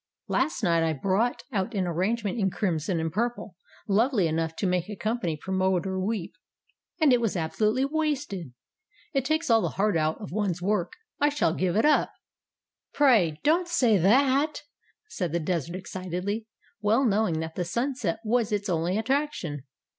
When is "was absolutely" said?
7.21-7.85